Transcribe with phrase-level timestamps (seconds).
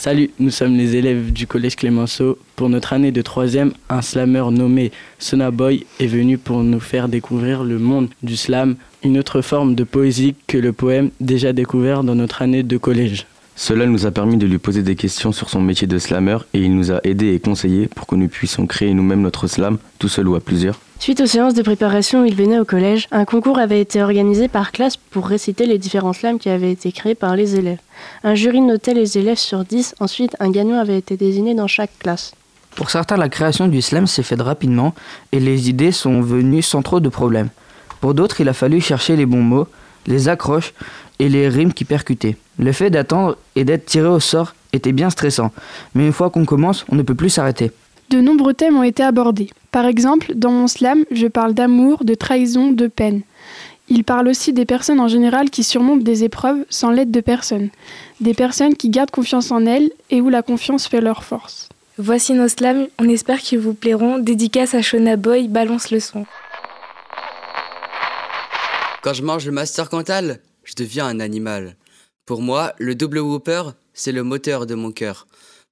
[0.00, 2.38] Salut, nous sommes les élèves du collège Clémenceau.
[2.54, 7.64] Pour notre année de troisième, un slammer nommé Sonaboy est venu pour nous faire découvrir
[7.64, 12.14] le monde du slam, une autre forme de poésie que le poème déjà découvert dans
[12.14, 13.26] notre année de collège.
[13.60, 16.60] Cela nous a permis de lui poser des questions sur son métier de slammer et
[16.60, 20.08] il nous a aidés et conseillés pour que nous puissions créer nous-mêmes notre slam, tout
[20.08, 20.78] seul ou à plusieurs.
[21.00, 24.46] Suite aux séances de préparation où il venait au collège, un concours avait été organisé
[24.46, 27.80] par classe pour réciter les différents slams qui avaient été créés par les élèves.
[28.22, 31.98] Un jury notait les élèves sur 10, ensuite un gagnant avait été désigné dans chaque
[31.98, 32.36] classe.
[32.76, 34.94] Pour certains, la création du slam s'est faite rapidement
[35.32, 37.48] et les idées sont venues sans trop de problèmes.
[38.00, 39.66] Pour d'autres, il a fallu chercher les bons mots,
[40.06, 40.74] les accroches
[41.18, 42.36] et les rimes qui percutaient.
[42.58, 45.52] Le fait d'attendre et d'être tiré au sort était bien stressant,
[45.94, 47.70] mais une fois qu'on commence, on ne peut plus s'arrêter.
[48.10, 49.50] De nombreux thèmes ont été abordés.
[49.70, 53.22] Par exemple, dans mon slam, je parle d'amour, de trahison, de peine.
[53.90, 57.70] Il parle aussi des personnes en général qui surmontent des épreuves sans l'aide de personne.
[58.20, 61.68] Des personnes qui gardent confiance en elles et où la confiance fait leur force.
[61.96, 64.18] Voici nos slams, on espère qu'ils vous plairont.
[64.18, 66.26] Dédicace à Shona Boy, balance le son.
[69.02, 71.76] Quand je mange le master Cantal, je deviens un animal.
[72.28, 75.26] Pour moi, le double whopper, c'est le moteur de mon cœur.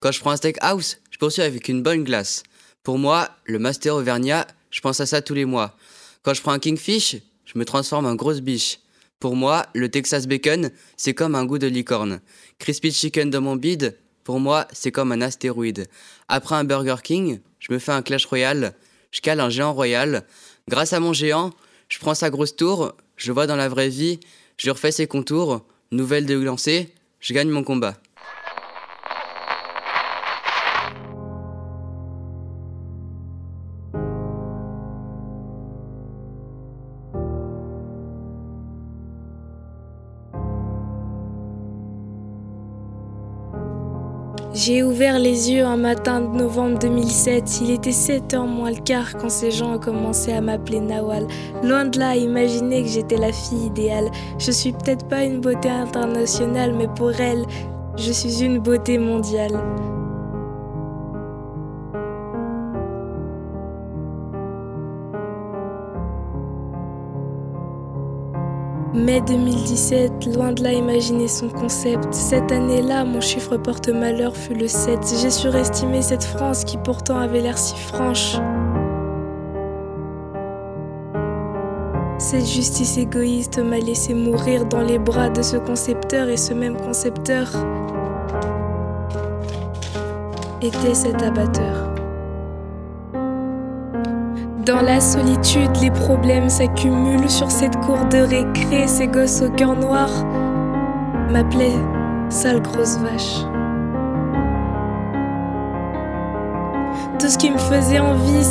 [0.00, 2.42] Quand je prends un steakhouse, je poursuis avec une bonne glace.
[2.82, 5.78] Pour moi, le master Auvergnat, je pense à ça tous les mois.
[6.20, 8.80] Quand je prends un kingfish, je me transforme en grosse biche.
[9.18, 12.20] Pour moi, le Texas bacon, c'est comme un goût de licorne.
[12.58, 15.86] Crispy chicken dans mon bide, pour moi, c'est comme un astéroïde.
[16.28, 18.74] Après un Burger King, je me fais un Clash Royale,
[19.10, 20.26] je cale un géant royal.
[20.68, 21.54] Grâce à mon géant,
[21.88, 24.20] je prends sa grosse tour, je vois dans la vraie vie,
[24.58, 26.88] je refais ses contours, nouvelle de lancer,
[27.20, 27.96] je gagne mon combat.
[44.54, 47.62] J'ai ouvert les yeux un matin de novembre 2007.
[47.62, 51.26] Il était 7h moins le quart quand ces gens ont commencé à m'appeler Nawal.
[51.62, 54.10] Loin de là, imaginer que j'étais la fille idéale.
[54.38, 57.46] Je suis peut-être pas une beauté internationale, mais pour elle,
[57.96, 59.58] je suis une beauté mondiale.
[68.94, 72.12] Mai 2017, loin de là imaginer son concept.
[72.12, 74.98] Cette année-là, mon chiffre porte-malheur fut le 7.
[75.18, 78.36] J'ai surestimé cette France qui pourtant avait l'air si franche.
[82.18, 86.76] Cette justice égoïste m'a laissé mourir dans les bras de ce concepteur et ce même
[86.76, 87.48] concepteur
[90.60, 91.91] était cet abatteur.
[94.64, 98.86] Dans la solitude, les problèmes s'accumulent sur cette cour de récré.
[98.86, 100.08] Ces gosses au cœur noir
[101.32, 101.80] m'appelaient
[102.28, 103.40] sale grosse vache.
[107.18, 108.44] Tout ce qui me faisait envie,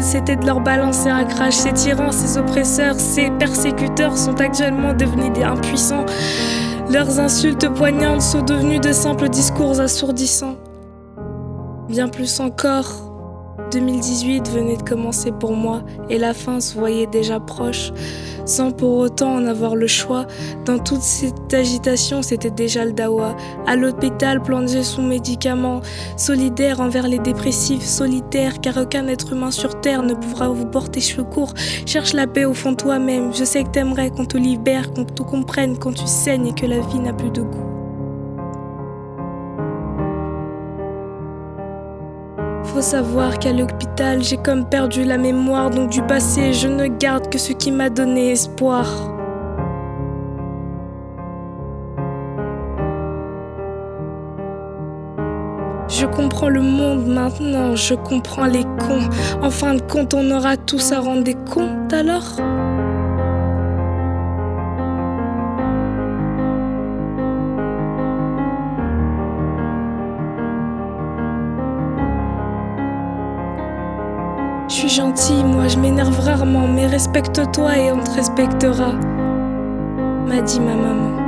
[0.00, 1.54] c'était de leur balancer un crash.
[1.54, 6.06] Ces tyrans, ces oppresseurs, ces persécuteurs sont actuellement devenus des impuissants.
[6.90, 10.56] Leurs insultes poignantes sont devenues de simples discours assourdissants.
[11.88, 13.05] Bien plus encore,
[13.70, 17.92] 2018 venait de commencer pour moi et la fin se voyait déjà proche,
[18.44, 20.26] sans pour autant en avoir le choix.
[20.64, 23.36] Dans toute cette agitation, c'était déjà le dawa.
[23.66, 25.80] À l'hôpital, plongé sous médicaments,
[26.16, 31.00] solidaire envers les dépressifs, solitaire, car aucun être humain sur terre ne pourra vous porter
[31.00, 31.52] secours.
[31.86, 33.34] Cherche la paix au fond de toi-même.
[33.34, 36.66] Je sais que t'aimerais qu'on te libère, qu'on te comprenne quand tu saignes et que
[36.66, 37.75] la vie n'a plus de goût.
[42.76, 47.30] Faut savoir qu'à l'hôpital, j'ai comme perdu la mémoire, donc du passé, je ne garde
[47.30, 48.86] que ce qui m'a donné espoir.
[55.88, 59.08] Je comprends le monde maintenant, je comprends les cons.
[59.40, 62.36] En fin de compte, on aura tous à rendre des comptes alors?
[74.88, 78.92] Gentil, moi je m'énerve rarement, mais respecte-toi et on te respectera,
[80.26, 81.25] m'a dit ma maman.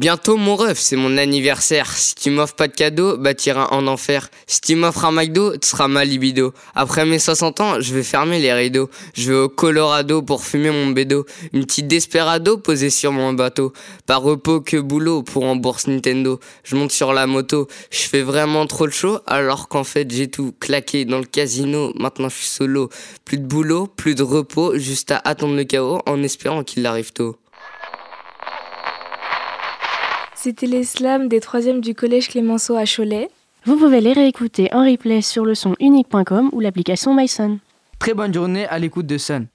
[0.00, 1.94] Bientôt mon ref, c'est mon anniversaire.
[1.94, 4.30] Si tu m'offres pas de cadeau, bah t'iras en enfer.
[4.46, 6.54] Si tu m'offres un McDo, tu seras ma libido.
[6.74, 8.88] Après mes 60 ans, je vais fermer les rideaux.
[9.12, 11.26] Je vais au Colorado pour fumer mon bédo.
[11.52, 13.74] Une petite desperado posée sur mon bateau.
[14.06, 16.40] Pas repos que boulot pour en bourse Nintendo.
[16.64, 17.68] Je monte sur la moto.
[17.90, 21.92] Je fais vraiment trop le show alors qu'en fait j'ai tout claqué dans le casino.
[21.96, 22.88] Maintenant je suis solo.
[23.26, 27.12] Plus de boulot, plus de repos, juste à attendre le chaos en espérant qu'il arrive
[27.12, 27.36] tôt.
[30.42, 33.28] C'était les slams des troisièmes du collège Clémenceau à Cholet.
[33.66, 37.58] Vous pouvez les réécouter en replay sur le son unique.com ou l'application MySon.
[37.98, 39.48] Très bonne journée à l'écoute de Sun.